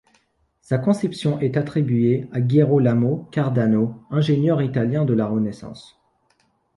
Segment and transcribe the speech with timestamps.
[0.61, 6.01] Sa conception est attribuée à Girolamo Cardano, ingénieur italien de la Renaissance.